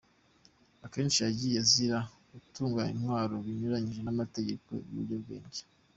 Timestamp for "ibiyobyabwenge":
4.79-5.61